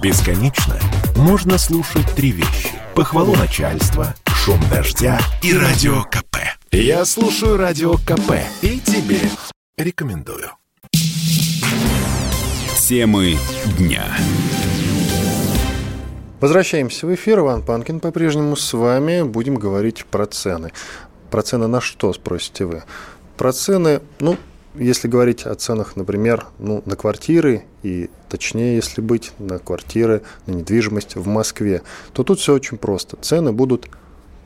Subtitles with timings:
[0.00, 0.78] Бесконечно
[1.16, 2.70] можно слушать три вещи.
[2.94, 6.36] Похвалу начальства, шум дождя и радио КП.
[6.70, 9.18] Я слушаю радио КП и тебе
[9.76, 10.50] рекомендую.
[12.78, 13.36] Темы
[13.76, 14.04] дня.
[16.40, 17.40] Возвращаемся в эфир.
[17.40, 19.22] Иван Панкин по-прежнему с вами.
[19.22, 20.70] Будем говорить про цены.
[21.30, 22.84] Про цены на что, спросите вы?
[23.36, 24.36] Про цены, ну,
[24.78, 30.52] если говорить о ценах, например, ну, на квартиры и точнее, если быть, на квартиры, на
[30.52, 33.16] недвижимость в Москве, то тут все очень просто.
[33.16, 33.88] Цены будут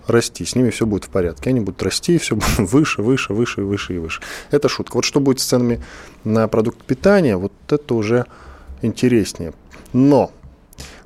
[0.06, 1.50] расти, с ними все будет в порядке.
[1.50, 4.22] Они будут расти, все будет выше, выше, выше, выше и выше.
[4.50, 4.96] Это шутка.
[4.96, 5.82] Вот что будет с ценами
[6.24, 8.26] на продукт питания, вот это уже
[8.80, 9.52] интереснее.
[9.92, 10.32] Но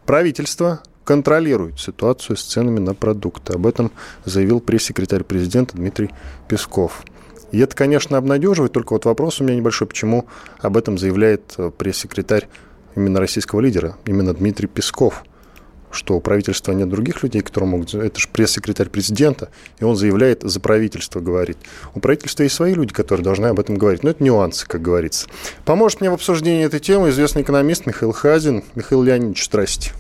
[0.05, 3.55] правительство контролирует ситуацию с ценами на продукты.
[3.55, 3.93] Об этом
[4.25, 6.11] заявил пресс-секретарь президента Дмитрий
[6.49, 7.05] Песков.
[7.53, 10.27] И это, конечно, обнадеживает, только вот вопрос у меня небольшой, почему
[10.59, 12.49] об этом заявляет э, пресс-секретарь
[12.95, 15.25] именно российского лидера, именно Дмитрий Песков,
[15.91, 17.95] что у правительства нет других людей, которые могут...
[17.95, 21.57] Это же пресс-секретарь президента, и он заявляет, за правительство говорит.
[21.95, 24.03] У правительства есть свои люди, которые должны об этом говорить.
[24.03, 25.29] Но это нюансы, как говорится.
[25.65, 28.65] Поможет мне в обсуждении этой темы известный экономист Михаил Хазин.
[28.75, 29.93] Михаил Леонидович, здрасте.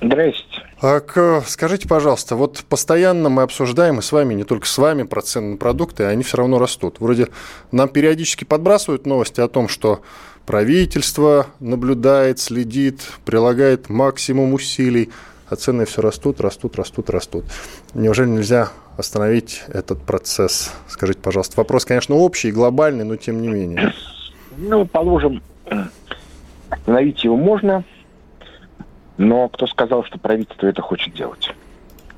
[0.00, 0.47] Здрасте.
[0.80, 1.00] А,
[1.44, 5.52] скажите, пожалуйста, вот постоянно мы обсуждаем, и с вами, не только с вами, про цены
[5.52, 7.00] на продукты, они все равно растут.
[7.00, 7.28] Вроде
[7.72, 10.02] нам периодически подбрасывают новости о том, что
[10.46, 15.10] правительство наблюдает, следит, прилагает максимум усилий,
[15.48, 17.44] а цены все растут, растут, растут, растут.
[17.94, 20.72] Неужели нельзя остановить этот процесс?
[20.86, 21.54] Скажите, пожалуйста.
[21.56, 23.94] Вопрос, конечно, общий, глобальный, но тем не менее.
[24.56, 25.42] Ну, положим,
[26.70, 27.82] остановить его можно–
[29.18, 31.52] но кто сказал, что правительство это хочет делать?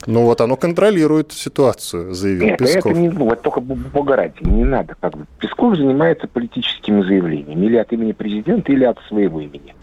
[0.07, 2.93] Ну вот оно контролирует ситуацию, заявил Нет, Песков.
[2.93, 4.95] это не, вот только бога ради, не надо.
[4.99, 5.27] Как бы.
[5.39, 9.75] Песков занимается политическими заявлениями, или от имени президента, или от своего имени.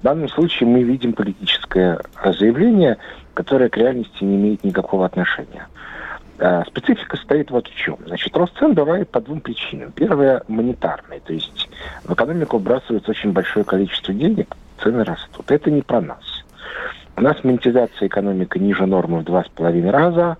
[0.00, 2.96] В данном случае мы видим политическое заявление,
[3.34, 5.66] которое к реальности не имеет никакого отношения.
[6.38, 7.98] А, специфика стоит вот в чем.
[8.06, 9.92] Значит, рост цен бывает по двум причинам.
[9.92, 11.68] Первое– монетарный, то есть
[12.04, 15.50] в экономику вбрасывается очень большое количество денег, цены растут.
[15.50, 16.44] Это не про нас.
[17.16, 20.36] У нас монетизация экономики ниже нормы в два с половиной раза.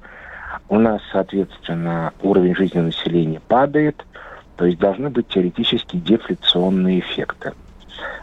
[0.68, 4.04] У нас, соответственно, уровень жизни населения падает.
[4.56, 7.52] То есть должны быть теоретически дефляционные эффекты.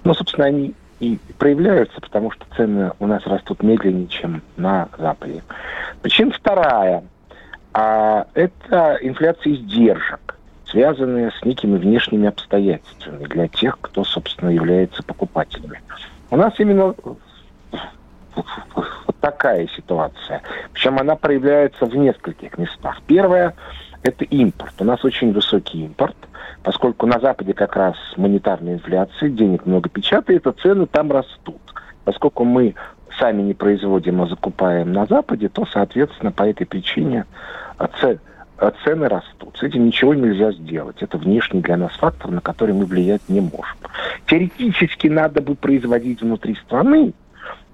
[0.04, 5.44] Но, собственно, они и проявляются, потому что цены у нас растут медленнее, чем на Западе.
[6.02, 7.04] Причина вторая.
[7.74, 15.82] А, это инфляция издержек, связанная с некими внешними обстоятельствами для тех, кто, собственно, является покупателями.
[16.30, 16.94] У нас именно
[19.20, 20.42] такая ситуация.
[20.74, 23.02] Причем она проявляется в нескольких местах.
[23.08, 23.54] Первое–
[24.04, 24.74] это импорт.
[24.80, 26.16] У нас очень высокий импорт,
[26.62, 31.62] поскольку на Западе как раз монетарная инфляция, денег много печатает, а цены там растут.
[32.04, 32.76] Поскольку мы
[33.18, 37.26] сами не производим, а закупаем на Западе, то, соответственно, по этой причине
[38.84, 39.58] цены растут.
[39.58, 41.02] С этим ничего нельзя сделать.
[41.02, 43.78] Это внешний для нас фактор, на который мы влиять не можем.
[44.26, 47.14] Теоретически надо бы производить внутри страны,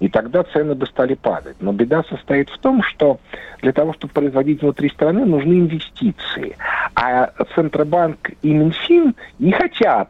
[0.00, 1.56] и тогда цены бы стали падать.
[1.60, 3.20] Но беда состоит в том, что
[3.62, 6.56] для того, чтобы производить внутри страны, нужны инвестиции.
[6.94, 10.08] А Центробанк и Минфин не хотят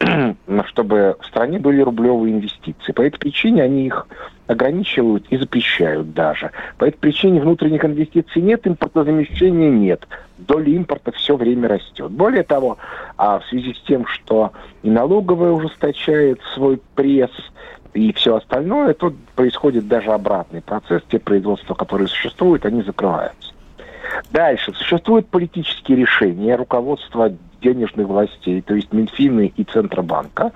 [0.68, 2.92] чтобы в стране были рублевые инвестиции.
[2.92, 4.06] По этой причине они их
[4.46, 6.50] ограничивают и запрещают даже.
[6.78, 10.08] По этой причине внутренних инвестиций нет, импортозамещения нет.
[10.38, 12.10] Доля импорта все время растет.
[12.10, 12.78] Более того,
[13.18, 17.30] а в связи с тем, что и налоговая ужесточает свой пресс,
[17.94, 21.02] и все остальное, тут происходит даже обратный процесс.
[21.10, 23.52] Те производства, которые существуют, они закрываются.
[24.30, 24.72] Дальше.
[24.74, 30.52] Существуют политические решения руководства денежных властей, то есть Минфина и Центробанка,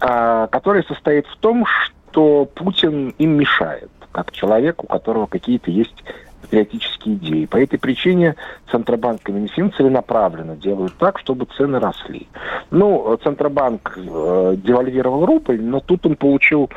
[0.00, 5.94] а, которые состоят в том, что Путин им мешает, как человек, у которого какие-то есть
[6.42, 7.46] патриотические идеи.
[7.46, 8.36] По этой причине
[8.70, 12.28] Центробанк и Минфин целенаправленно делают так, чтобы цены росли.
[12.70, 16.68] Ну, Центробанк э, девальвировал рубль, но тут он получил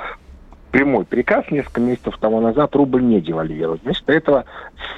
[0.72, 3.84] прямой приказ несколько месяцев тому назад рубль не девальвировать.
[3.84, 4.46] Вместо этого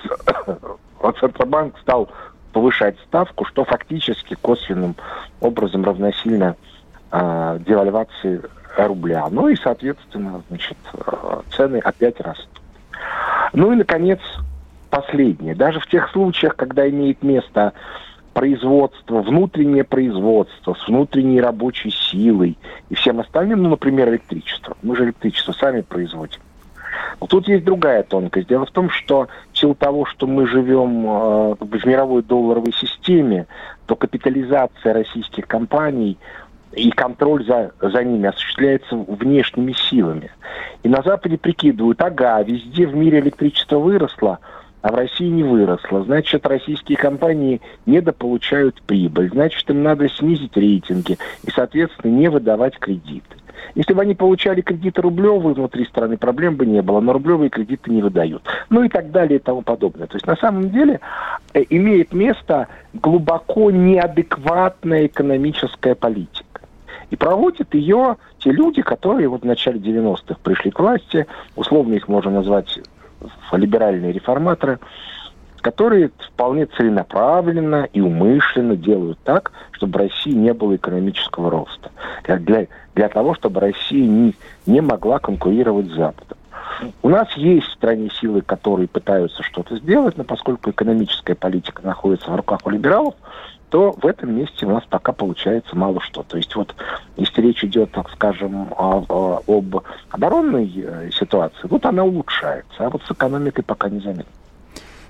[1.20, 2.10] Центробанк стал
[2.52, 4.96] повышать ставку, что фактически косвенным
[5.42, 6.56] образом равносильно
[7.12, 8.42] э, девальвации
[8.76, 9.28] рубля.
[9.32, 12.62] Ну и, соответственно, значит, э, цены опять растут.
[13.54, 14.20] Ну и, наконец,
[14.90, 15.56] последнее.
[15.56, 17.74] Даже в тех случаях, когда имеет место
[18.34, 22.58] производство, внутреннее производство с внутренней рабочей силой
[22.90, 24.78] и всем остальным, ну, например, электричество.
[24.84, 26.40] Мы же электричество сами производим.
[27.20, 28.48] Но тут есть другая тонкость.
[28.48, 33.48] Дело в том, что в силу того, что мы живем э, в мировой долларовой системе,
[33.88, 36.18] то капитализация российских компаний
[36.74, 40.32] и контроль за, за ними осуществляется внешними силами.
[40.84, 44.40] И на Западе прикидывают, ага, везде в мире электричество выросло,
[44.88, 46.04] а в России не выросло.
[46.04, 49.30] Значит, российские компании недополучают прибыль.
[49.30, 53.36] Значит, им надо снизить рейтинги и, соответственно, не выдавать кредиты.
[53.76, 57.92] Если бы они получали кредиты рублевые внутри страны, проблем бы не было, но рублевые кредиты
[57.92, 58.44] не выдают.
[58.70, 60.08] Ну и так далее и тому подобное.
[60.08, 61.02] То есть на самом деле
[61.54, 66.62] э, имеет место глубоко неадекватная экономическая политика.
[67.10, 71.26] И проводят ее те люди, которые вот в начале 90-х пришли к власти,
[71.58, 72.80] условно их можно назвать
[73.52, 74.80] либеральные реформаторы,
[75.62, 81.92] которые вполне целенаправленно и умышленно делают так, чтобы в России не было экономического роста.
[82.28, 84.36] Для, для того, чтобы Россия не,
[84.66, 86.38] не могла конкурировать с Западом.
[87.02, 92.30] У нас есть в стране силы, которые пытаются что-то сделать, но поскольку экономическая политика находится
[92.30, 93.16] в руках у либералов,
[93.70, 96.24] то в этом месте у нас пока получается мало что.
[96.24, 96.76] То есть вот
[97.18, 102.90] если речь идет, так скажем, о, о, об оборонной э, ситуации, вот она улучшается, а
[102.90, 104.32] вот с экономикой пока не заметно.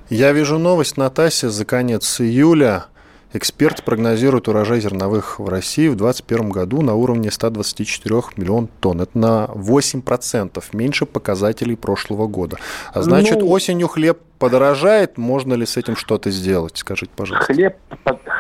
[0.10, 2.86] Я вижу новость на ТАССе за конец июля.
[3.34, 9.02] Эксперты прогнозируют урожай зерновых в России в 2021 году на уровне 124 миллионов тонн.
[9.02, 12.58] Это на 8% меньше показателей прошлого года.
[12.94, 15.18] А значит, ну, осенью хлеб подорожает.
[15.18, 16.78] Можно ли с этим что-то сделать?
[16.78, 17.54] Скажите, пожалуйста.
[17.54, 17.76] Хлеб,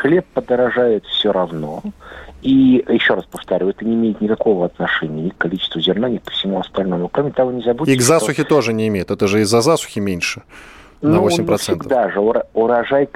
[0.07, 1.83] хлеб подорожает все равно.
[2.41, 6.31] И еще раз повторю, это не имеет никакого отношения ни к количеству зерна, ни ко
[6.31, 7.09] всему остальному.
[7.09, 7.93] Кроме того, не забудьте...
[7.93, 8.49] И к засухе что...
[8.49, 9.11] тоже не имеет.
[9.11, 10.43] Это же из-за засухи меньше
[11.01, 11.45] на 8%.
[11.45, 12.19] Ну, всегда же
[12.53, 13.09] урожай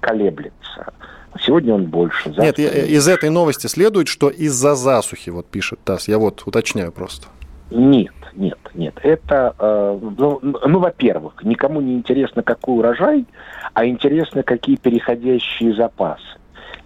[0.00, 0.92] колеблется.
[1.38, 2.30] Сегодня он больше.
[2.30, 6.08] Нет, из этой новости следует, что из-за засухи, вот пишет ТАСС.
[6.08, 7.28] Я вот уточняю просто.
[7.70, 8.98] Нет, нет, нет.
[9.02, 13.26] Это, э, ну, ну, во-первых, никому не интересно, какой урожай,
[13.74, 16.22] а интересно, какие переходящие запасы.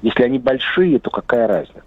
[0.03, 1.85] Если они большие, то какая разница?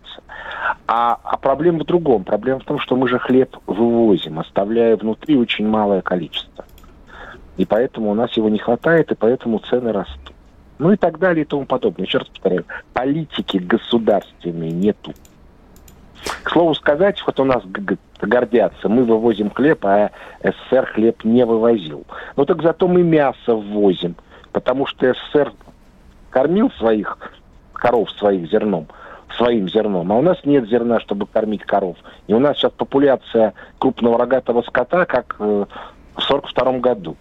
[0.87, 2.23] А, а проблема в другом.
[2.23, 6.65] Проблема в том, что мы же хлеб вывозим, оставляя внутри очень малое количество.
[7.57, 10.33] И поэтому у нас его не хватает, и поэтому цены растут.
[10.79, 12.05] Ну и так далее и тому подобное.
[12.05, 15.13] Еще раз повторяю, политики государственной нету.
[16.43, 17.63] К слову сказать, вот у нас
[18.27, 20.11] гордятся, мы вывозим хлеб, а
[20.41, 22.05] СССР хлеб не вывозил.
[22.35, 24.15] Ну так зато мы мясо ввозим,
[24.51, 25.53] потому что СССР
[26.29, 27.17] кормил своих
[27.73, 28.87] коров своих зерном,
[29.37, 31.97] своим зерном, а у нас нет зерна, чтобы кормить коров.
[32.27, 35.65] И у нас сейчас популяция крупного рогатого скота, как э,
[36.15, 37.17] в 1942 году.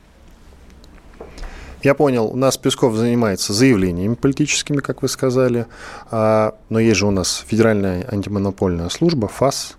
[1.83, 5.67] Я понял, у нас Песков занимается заявлениями политическими, как вы сказали,
[6.13, 9.77] а, но есть же у нас Федеральная антимонопольная служба, ФАС,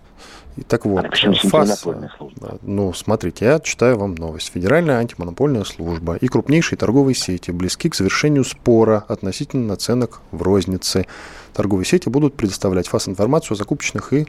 [0.56, 1.84] и так вот, а ФАС,
[2.62, 4.52] ну, смотрите, я читаю вам новость.
[4.52, 11.06] Федеральная антимонопольная служба и крупнейшие торговые сети близки к завершению спора относительно наценок в рознице.
[11.52, 14.26] Торговые сети будут предоставлять ФАС информацию о закупочных и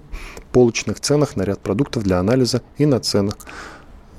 [0.51, 3.38] полочных ценах на ряд продуктов для анализа и наценок.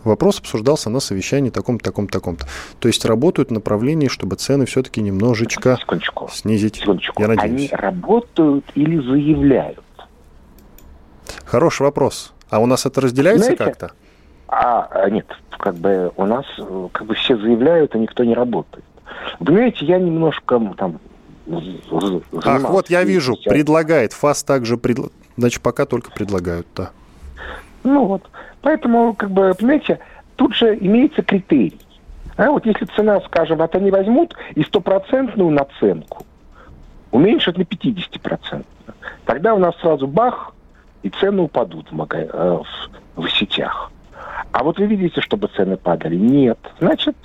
[0.04, 2.46] Вопрос обсуждался на совещании таком-то, таком-то, таком-то.
[2.78, 6.76] То есть работают в направлении, чтобы цены все-таки немножечко секундочку, снизить.
[6.76, 7.20] Секундочку.
[7.20, 7.52] Я надеюсь.
[7.52, 9.82] Они работают или заявляют?
[11.56, 12.34] Хороший вопрос.
[12.50, 13.92] А у нас это разделяется как-то?
[14.46, 15.24] А, а, нет,
[15.58, 16.44] как бы у нас
[16.92, 18.84] как бы все заявляют, а никто не работает.
[19.40, 21.00] Вы знаете, я немножко там
[22.44, 23.50] Ах, вот я вижу, сейчас.
[23.54, 24.12] предлагает.
[24.12, 25.14] ФАС также предлагает.
[25.38, 26.90] Значит, пока только предлагают, да.
[27.84, 28.28] Ну вот.
[28.60, 30.00] Поэтому, как бы, понимаете,
[30.36, 31.80] тут же имеется критерий.
[32.36, 36.26] А вот если цена, скажем, вот они возьмут и стопроцентную наценку
[37.12, 38.62] уменьшат на 50%,
[39.24, 40.52] тогда у нас сразу бах,
[41.06, 42.18] и цены упадут в, мага...
[42.18, 42.58] Э,
[43.14, 43.92] в, в сетях.
[44.50, 46.16] А вот вы видите, чтобы цены падали?
[46.16, 46.58] Нет.
[46.80, 47.16] Значит,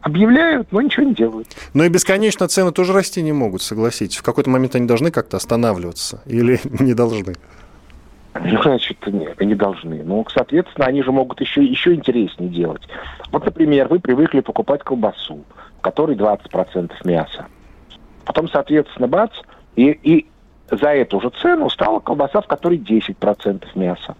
[0.00, 1.48] объявляют, но ничего не делают.
[1.72, 4.16] Но и бесконечно цены тоже расти не могут, согласитесь.
[4.16, 7.34] В какой-то момент они должны как-то останавливаться или не должны?
[8.34, 10.02] Ну, значит, нет, не должны.
[10.02, 12.82] Ну, соответственно, они же могут еще, еще интереснее делать.
[13.30, 15.44] Вот, например, вы привыкли покупать колбасу,
[15.78, 17.46] в которой 20% мяса.
[18.24, 19.30] Потом, соответственно, бац,
[19.76, 20.26] и, и
[20.70, 24.14] за эту же цену стала колбаса, в которой 10% мяса.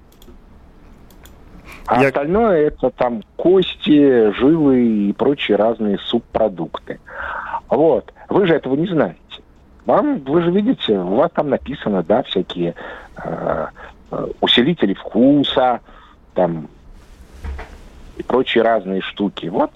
[1.87, 2.09] А Я...
[2.09, 7.01] остальное это там кости, жилы и прочие разные субпродукты.
[7.69, 8.13] Вот.
[8.29, 9.19] Вы же этого не знаете.
[9.87, 12.75] Вам, вы же видите, у вас там написано, да, всякие
[13.17, 13.67] э,
[14.11, 15.81] Э, усилители вкуса,
[16.35, 16.69] там
[18.17, 19.47] и прочие разные штуки.
[19.47, 19.71] Вот.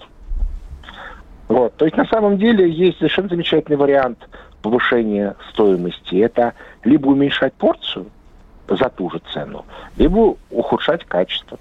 [1.47, 1.75] Вот.
[1.75, 4.27] То есть на самом деле есть совершенно замечательный вариант
[4.63, 6.15] повышения стоимости.
[6.15, 6.53] Это
[6.83, 8.07] либо уменьшать порцию
[8.67, 9.65] за ту же цену,
[9.97, 11.59] либо ухудшать качество.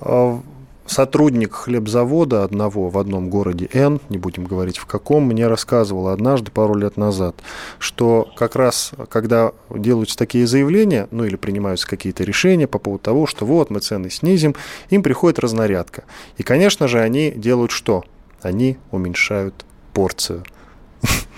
[0.00, 0.38] А,
[0.84, 6.50] сотрудник хлебзавода одного в одном городе Н, не будем говорить в каком, мне рассказывал однажды,
[6.50, 7.34] пару лет назад,
[7.78, 13.26] что как раз, когда делаются такие заявления, ну или принимаются какие-то решения по поводу того,
[13.26, 14.54] что вот мы цены снизим,
[14.90, 16.04] им приходит разнарядка.
[16.36, 18.04] И, конечно же, они делают что?
[18.42, 20.44] Они уменьшают порцию.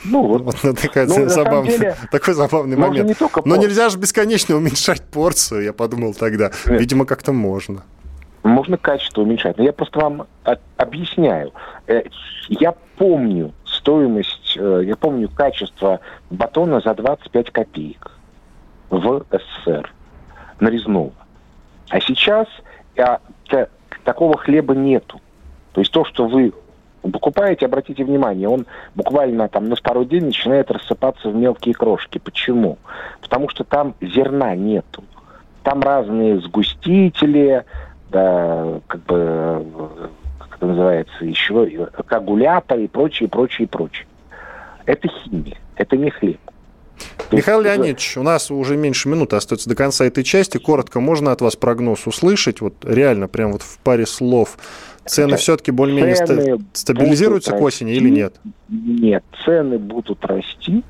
[0.05, 3.09] Ну, вот, вот ну, такая ну, забавная, деле, такой забавный момент.
[3.09, 6.51] Не Но нельзя же бесконечно уменьшать порцию, я подумал тогда.
[6.67, 6.81] Нет.
[6.81, 7.83] Видимо, как-то можно.
[8.43, 9.59] Можно качество уменьшать.
[9.59, 10.27] Но я просто вам
[10.77, 11.53] объясняю.
[11.87, 12.03] Э,
[12.49, 16.01] я помню стоимость, э, я помню качество
[16.31, 18.13] батона за 25 копеек
[18.91, 19.93] в СССР
[20.61, 21.13] нарезного.
[21.91, 22.47] А сейчас
[22.97, 23.21] а,
[24.05, 25.21] такого хлеба нету.
[25.73, 26.53] То есть то, что вы
[27.13, 32.19] покупаете, обратите внимание, он буквально там на второй день начинает рассыпаться в мелкие крошки.
[32.19, 32.79] Почему?
[33.21, 35.05] Потому что там зерна нету.
[35.63, 37.65] Там разные сгустители,
[38.11, 39.67] да, как бы,
[40.39, 44.07] как это называется, еще коагулята и прочее, прочее, прочее.
[44.87, 46.41] Это химия, это не хлеб.
[47.31, 50.57] Михаил Леонидович, у нас уже меньше минуты остается до конца этой части.
[50.57, 52.61] Коротко, можно от вас прогноз услышать?
[52.61, 54.57] Вот реально, прям вот в паре слов.
[55.09, 58.35] Цены все-таки более-менее стабилизируются к осени или нет?
[58.69, 60.85] Нет, цены будут расти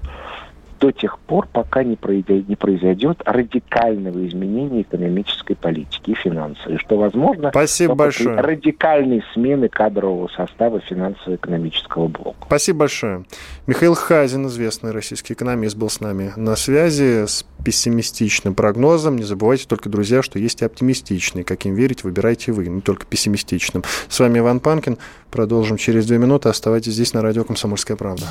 [0.78, 6.97] до тех пор, пока не произойдет, не произойдет радикального изменения экономической политики и финансовой, что
[6.97, 8.37] возможно Спасибо большое.
[8.37, 12.38] радикальной смены кадрового состава финансово-экономического блока.
[12.47, 13.25] Спасибо большое.
[13.66, 19.16] Михаил Хазин, известный российский экономист, был с нами на связи с пессимистичным прогнозом.
[19.16, 21.44] Не забывайте только, друзья, что есть и оптимистичный.
[21.44, 23.85] Каким верить, выбирайте вы, не только пессимистичным.
[24.08, 24.99] С вами Иван Панкин.
[25.30, 26.49] Продолжим через две минуты.
[26.49, 28.26] Оставайтесь здесь на радио «Комсомольская правда».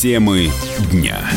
[0.00, 0.52] Темы
[0.92, 1.28] дня.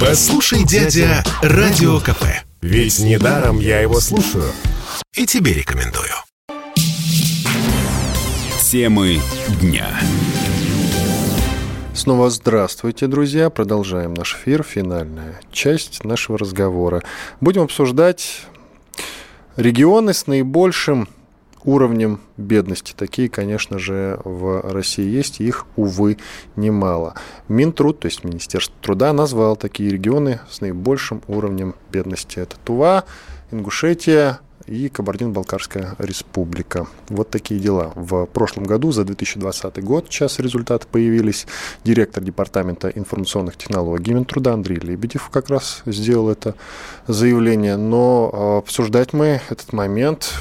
[0.00, 2.24] Послушай, дядя, Радио КП.
[2.62, 4.50] Ведь недаром я его слушаю.
[5.14, 6.08] И тебе рекомендую.
[8.62, 9.20] Темы
[9.60, 10.00] дня.
[11.92, 13.50] Снова здравствуйте, друзья.
[13.50, 17.02] Продолжаем наш эфир, финальная часть нашего разговора.
[17.42, 18.46] Будем обсуждать
[19.56, 21.10] регионы с наибольшим
[21.66, 22.94] уровнем бедности.
[22.96, 26.16] Такие, конечно же, в России есть, их, увы,
[26.54, 27.14] немало.
[27.48, 32.38] Минтруд, то есть Министерство труда, назвал такие регионы с наибольшим уровнем бедности.
[32.38, 33.04] Это Тува,
[33.50, 36.86] Ингушетия, и Кабардино-Балкарская республика.
[37.08, 37.92] Вот такие дела.
[37.94, 41.46] В прошлом году, за 2020 год, сейчас результаты появились.
[41.84, 46.54] Директор Департамента информационных технологий Минтруда Андрей Лебедев как раз сделал это
[47.06, 47.76] заявление.
[47.76, 50.32] Но а, обсуждать мы этот момент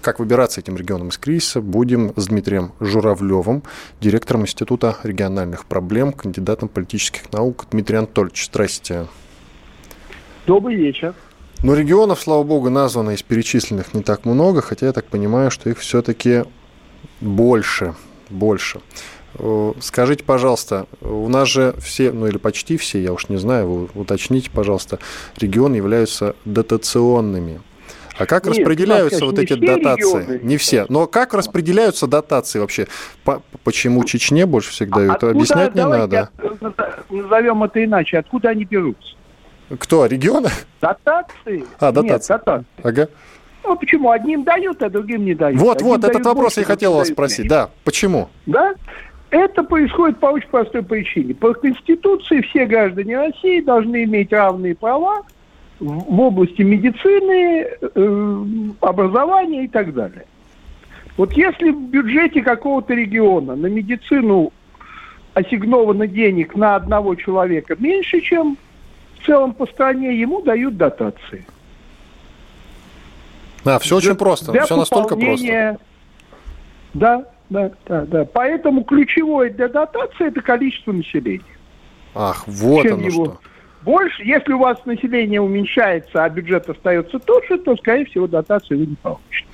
[0.00, 3.62] как выбираться этим регионом из кризиса, будем с Дмитрием Журавлевым,
[4.00, 7.66] директором Института региональных проблем, кандидатом политических наук.
[7.70, 9.06] Дмитрий Анатольевич, здрасте.
[10.46, 11.14] Добрый вечер.
[11.62, 15.68] Ну, регионов, слава богу, названо из перечисленных не так много, хотя я так понимаю, что
[15.68, 16.44] их все-таки
[17.20, 17.94] больше,
[18.30, 18.80] больше.
[19.34, 23.68] Э, скажите, пожалуйста, у нас же все, ну или почти все, я уж не знаю,
[23.68, 24.98] вы уточните, пожалуйста,
[25.36, 27.60] регионы являются дотационными.
[28.18, 30.20] А как Нет, распределяются вот эти дотации?
[30.22, 30.40] Регионы.
[30.42, 30.86] Не все.
[30.88, 32.88] Но как распределяются дотации вообще?
[33.24, 35.12] По почему Чечне больше всех дают?
[35.12, 36.30] Откуда, Объяснять не надо.
[37.10, 38.18] Назовем это иначе.
[38.18, 39.14] Откуда они берутся?
[39.78, 40.06] Кто?
[40.06, 40.48] Регионы?
[40.80, 41.64] Дотации.
[41.78, 42.12] А, дотации.
[42.12, 42.66] Нет, дотации.
[42.82, 43.08] Ага.
[43.64, 44.10] Ну, почему?
[44.10, 45.60] Одним дают, а другим не дают.
[45.60, 47.40] Вот, Одним вот, этот вопрос больше, я хотел вас спросить.
[47.40, 47.50] Меньше.
[47.50, 48.30] Да, почему?
[48.46, 48.74] Да?
[49.30, 51.34] Это происходит по очень простой причине.
[51.34, 55.22] По Конституции все граждане России должны иметь равные права
[55.80, 60.24] в области медицины, э, образования и так далее.
[61.16, 64.52] Вот если в бюджете какого-то региона на медицину
[65.34, 68.56] ассигновано денег на одного человека меньше, чем
[69.18, 71.44] в целом по стране, ему дают дотации.
[73.64, 75.78] А, все очень просто, для все настолько просто.
[76.94, 78.24] Да, да, да, да.
[78.24, 81.42] Поэтому ключевое для дотации это количество населения.
[82.14, 83.24] Ах, вот чем оно его...
[83.24, 83.38] что
[83.82, 84.22] больше.
[84.22, 88.86] Если у вас население уменьшается, а бюджет остается тот же, то, скорее всего, дотацию вы
[88.86, 89.48] не получите.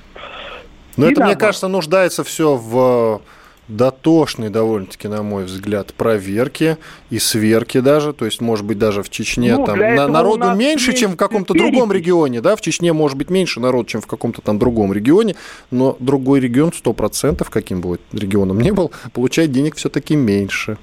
[0.97, 1.25] Но И это, наоборот.
[1.25, 3.21] мне кажется, нуждается все в
[3.67, 6.77] дотошной довольно-таки, на мой взгляд, проверки
[7.09, 8.13] и сверки даже.
[8.13, 11.53] То есть, может быть, даже в Чечне ну, там на, народу меньше, чем в каком-то
[11.53, 12.41] другом регионе.
[12.41, 12.55] Да?
[12.55, 15.35] В Чечне может быть меньше народу, чем в каком-то там другом регионе,
[15.71, 20.77] но другой регион 100%, каким бы регионом ни был, получает денег все-таки меньше.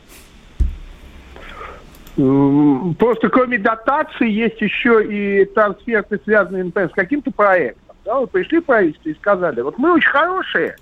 [2.15, 7.97] Просто кроме дотации есть еще и трансферты, связанные, например, с каким-то проектом.
[8.05, 10.77] Да, вы пришли правительство и сказали, вот мы очень хорошие,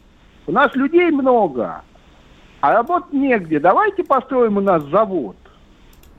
[0.47, 1.83] у нас людей много,
[2.61, 5.37] а работать негде, давайте построим у нас завод.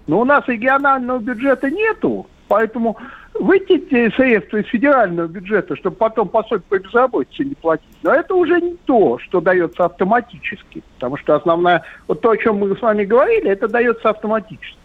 [0.08, 2.98] Но у нас регионального бюджета нету, поэтому
[3.34, 7.98] вытянуть средства из федерального бюджета, чтобы потом пособие по безработице не платить.
[8.04, 10.84] Но это уже не то, что дается автоматически.
[10.96, 14.81] Потому что основная, вот то, о чем мы с вами говорили, это дается автоматически.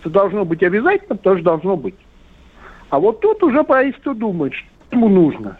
[0.00, 1.94] Это должно быть обязательно, тоже должно быть.
[2.90, 5.58] А вот тут уже правительство думает, что ему нужно.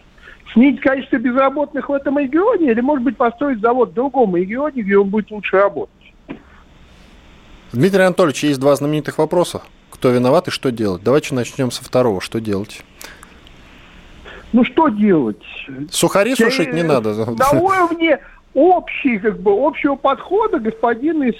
[0.53, 4.97] Снизить количество безработных в этом регионе или, может быть, построить завод в другом регионе, где
[4.97, 5.93] он будет лучше работать.
[7.71, 9.61] Дмитрий Анатольевич, есть два знаменитых вопроса.
[9.91, 11.03] Кто виноват и что делать?
[11.03, 12.19] Давайте начнем со второго.
[12.19, 12.83] Что делать?
[14.53, 15.43] Ну, что делать?
[15.91, 17.13] Сухари Я, сушить не надо.
[17.13, 18.17] На уровне
[18.55, 21.35] общий, как бы, общего подхода господин из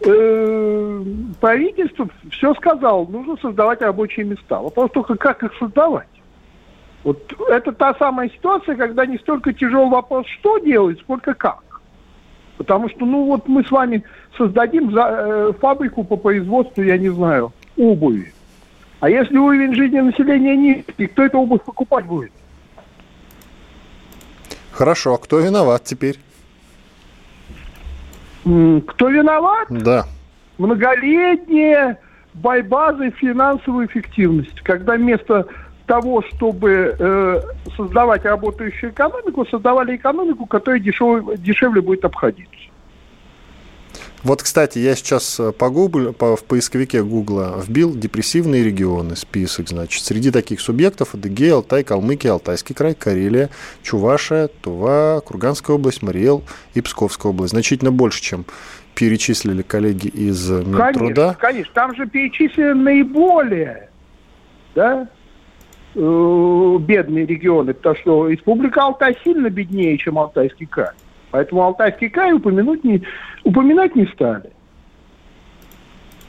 [0.00, 1.04] э,
[1.40, 3.06] правительства все сказал.
[3.06, 4.60] Нужно создавать рабочие места.
[4.60, 6.08] Вопрос только, как их создавать.
[7.04, 11.62] Вот это та самая ситуация, когда не столько тяжелый вопрос, что делать, сколько как.
[12.56, 14.04] Потому что, ну вот мы с вами
[14.38, 18.32] создадим за, э, фабрику по производству, я не знаю, обуви.
[19.00, 22.32] А если уровень жизни населения низкий, кто эту обувь покупать будет?
[24.72, 26.18] Хорошо, а кто виноват теперь?
[28.44, 29.68] Кто виноват?
[29.70, 30.04] Да.
[30.58, 31.98] Многолетняя
[32.34, 35.46] борьба за финансовую эффективность, когда вместо
[35.86, 37.40] того, чтобы э,
[37.76, 42.52] создавать работающую экономику, создавали экономику, которая дешевле, дешевле будет обходиться.
[44.24, 49.68] Вот, кстати, я сейчас э, по Google, по, в поисковике Google вбил депрессивные регионы, список,
[49.68, 50.02] значит.
[50.02, 53.50] Среди таких субъектов Адыгея, Алтай, Калмыкия, Алтайский край, Карелия,
[53.82, 56.42] Чувашия, Тува, Курганская область, Мариэл
[56.74, 57.52] и Псковская область.
[57.52, 58.46] Значительно больше, чем
[58.94, 60.82] перечислили коллеги из Минтруда.
[60.82, 61.72] Конечно, конечно.
[61.74, 63.90] Там же перечислены наиболее,
[64.74, 65.08] да,
[65.96, 70.90] Э, бедные регионы, потому что Республика Алтай сильно беднее, чем Алтайский край.
[71.34, 73.02] Поэтому Алтайский край упомянуть не,
[73.42, 74.52] упоминать не стали.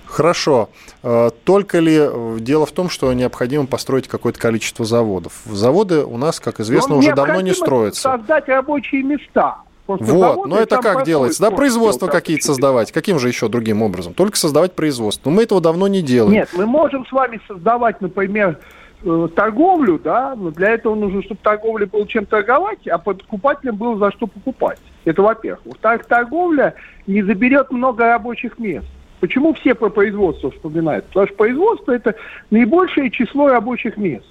[0.07, 0.69] Хорошо.
[1.03, 5.43] Э, только ли э, дело в том, что необходимо построить какое-то количество заводов?
[5.45, 8.01] Заводы у нас, как известно, но уже давно не строятся.
[8.01, 9.57] создать рабочие места.
[9.85, 11.39] Просто вот, но это как делается?
[11.39, 12.91] Да, производство какие-то создавать.
[12.91, 14.15] Каким же еще другим образом?
[14.15, 15.29] Только создавать производство.
[15.29, 16.33] Но мы этого давно не делаем.
[16.33, 18.57] Нет, мы можем с вами создавать, например,
[19.05, 23.97] Э, торговлю, да, но для этого нужно, чтобы торговля была чем торговать, а покупателям было
[23.99, 24.79] за что покупать.
[25.05, 25.61] Это во-первых.
[25.65, 26.73] Во-вторых, торговля
[27.07, 28.87] не заберет много рабочих мест.
[29.19, 31.05] Почему все про производство вспоминают?
[31.05, 32.15] Потому что производство– это
[32.49, 34.25] наибольшее число рабочих мест.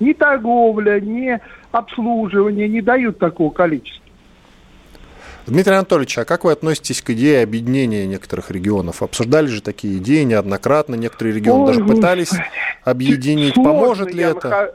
[0.00, 1.38] Ни торговля, ни
[1.72, 4.02] обслуживание не дают такого количества.
[5.46, 9.02] Дмитрий Анатольевич, а как вы относитесь к идее объединения некоторых регионов?
[9.02, 12.32] Обсуждали же такие идеи неоднократно, некоторые регионы Ой, даже пытались
[12.82, 13.54] объединить.
[13.54, 14.74] Поможет ли это?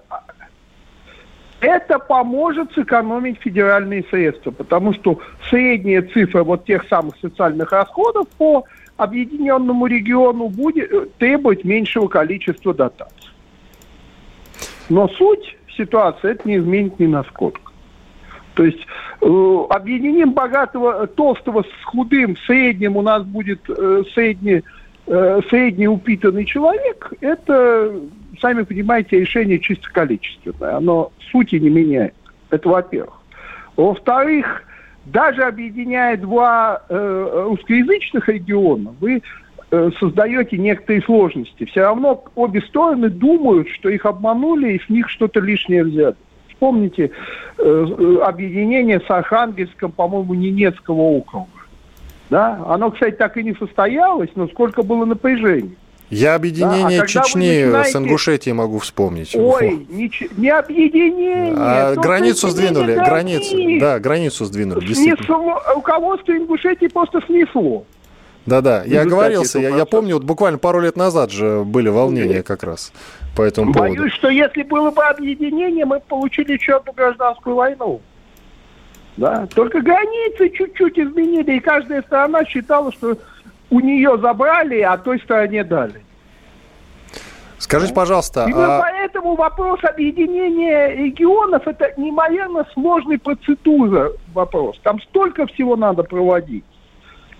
[1.62, 5.20] Это поможет сэкономить федеральные средства, потому что
[5.50, 8.64] средняя цифра вот тех самых социальных расходов по
[8.96, 13.32] объединенному региону будет э, требовать меньшего количества дотаций.
[14.90, 17.62] Но суть ситуации это не изменит ни насколько.
[18.56, 18.86] То есть
[19.22, 24.64] э, объединим богатого, толстого с худым, средним у нас будет э, средний,
[25.08, 27.14] э, средний упитанный человек.
[27.22, 28.02] Это,
[28.42, 30.76] сами понимаете, решение чисто количественное.
[30.76, 32.14] Оно сути не меняет.
[32.50, 33.22] Это во-первых.
[33.76, 34.64] Во-вторых,
[35.06, 39.22] даже объединяя два э, русскоязычных региона, вы
[39.72, 41.66] э, создаете некоторые сложности.
[41.66, 46.16] Все равно обе стороны думают, что их обманули и с них что-то лишнее взяли.
[46.50, 47.12] Вспомните
[47.58, 51.48] э, объединение с Архангельском, по-моему, Ненецкого округа.
[52.30, 52.64] Да?
[52.68, 55.78] Оно, кстати, так и не состоялось, но сколько было напряжений.
[56.10, 57.92] Я объединение да, а Чечни начинаете...
[57.92, 59.36] с Ингушетией могу вспомнить.
[59.36, 61.54] Ой, не, не объединение.
[61.56, 64.94] А, границу сдвинули, границу, да, границу сдвинули.
[64.94, 67.86] Снесло, руководство Ингушетии просто снесло.
[68.46, 72.64] Да-да, я оговорился, я, я помню, вот буквально пару лет назад же были волнения как
[72.64, 72.92] раз
[73.36, 74.02] по этому Боюсь, поводу.
[74.02, 78.02] Боюсь, что если было бы объединение, мы получили еще одну гражданскую войну.
[79.18, 79.48] Да?
[79.54, 83.18] Только границы чуть-чуть изменили, и каждая сторона считала, что
[83.70, 86.02] у нее забрали, а той стороне дали.
[87.58, 88.46] Скажите, пожалуйста...
[88.48, 88.82] Именно а...
[88.82, 94.80] поэтому вопрос объединения регионов– это неимоверно сложный процедура вопрос.
[94.84, 96.64] Там столько всего надо проводить.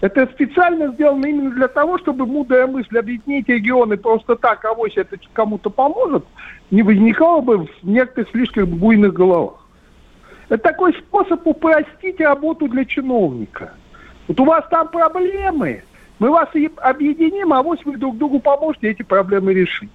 [0.02, 4.96] Это специально сделано именно для того, чтобы мудрая мысль объединить регионы просто так, а авось
[4.96, 6.26] это кому-то поможет,
[6.72, 9.66] не возникало бы в некоторых слишком буйных головах.
[10.48, 13.74] Это такой способ упростить работу для чиновника.
[14.28, 15.84] Вот у вас там проблемы,
[16.20, 19.90] мы вас объединим, а авось вы друг другу поможете эти проблемы решить.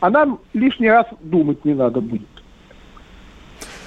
[0.00, 2.28] А нам лишний раз думать не надо будет.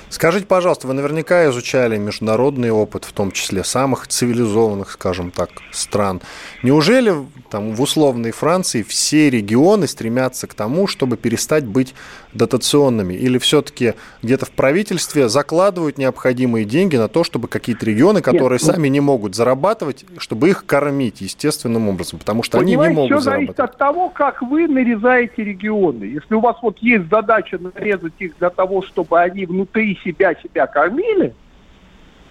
[0.10, 6.22] Скажите, пожалуйста, вы наверняка изучали международный опыт, в том числе самых цивилизованных, скажем так, стран.
[6.64, 7.14] Неужели
[7.50, 11.96] там, в условной Франции все регионы стремятся к тому, чтобы перестать быть
[12.36, 13.14] дотационными?
[13.14, 18.68] Или все-таки где-то в правительстве закладывают необходимые деньги на то, чтобы какие-то регионы, которые Нет,
[18.68, 22.20] ну сами не могут зарабатывать, чтобы их кормить естественным образом?
[22.20, 26.04] Потому что они не могут все зависит от того, как вы нарезаете регионы.
[26.04, 30.68] Если у вас вот есть задача нарезать их для того, чтобы они внутри себя себя
[30.68, 31.34] кормили,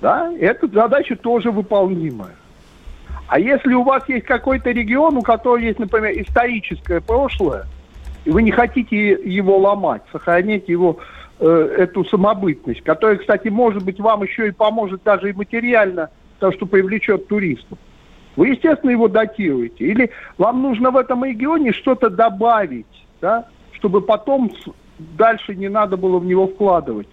[0.00, 2.36] да, эта задача тоже выполнимая.
[3.26, 7.64] А если у вас есть какой-то регион, у которого есть, например, историческое прошлое,
[8.24, 10.98] вы не хотите его ломать, сохранить его
[11.38, 16.52] э, эту самобытность, которая, кстати, может быть, вам еще и поможет даже и материально, потому
[16.52, 17.78] что привлечет туристов.
[18.36, 19.84] Вы, естественно, его датируете.
[19.84, 22.86] Или вам нужно в этом регионе что-то добавить,
[23.20, 24.52] да, чтобы потом
[24.98, 27.08] дальше не надо было в него вкладывать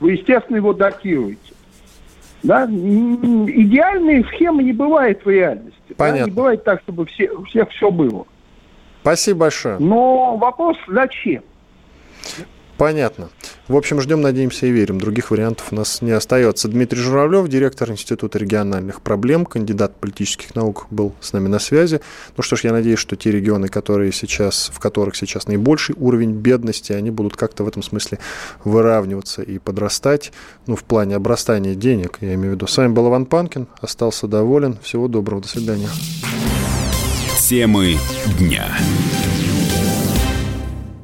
[0.00, 1.54] вы, естественно, его датируете.
[2.42, 2.66] Да?
[2.66, 5.94] Идеальной схемы не бывает в реальности.
[5.96, 6.20] Понятно.
[6.20, 6.26] Да?
[6.26, 8.26] Не бывает так, чтобы все, у всех все было.
[9.04, 9.78] Спасибо большое.
[9.80, 11.42] Но вопрос зачем?
[12.78, 13.28] Понятно.
[13.68, 14.98] В общем, ждем, надеемся и верим.
[14.98, 16.68] Других вариантов у нас не остается.
[16.68, 22.00] Дмитрий Журавлев, директор Института региональных проблем, кандидат политических наук, был с нами на связи.
[22.38, 26.32] Ну что ж, я надеюсь, что те регионы, которые сейчас, в которых сейчас наибольший уровень
[26.32, 28.20] бедности, они будут как-то в этом смысле
[28.64, 30.32] выравниваться и подрастать,
[30.66, 32.66] ну, в плане обрастания денег, я имею в виду.
[32.66, 34.78] С вами был Иван Панкин, остался доволен.
[34.82, 35.90] Всего доброго, до свидания.
[37.46, 37.98] Темы
[38.38, 38.74] дня.